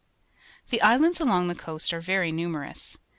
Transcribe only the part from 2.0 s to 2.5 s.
very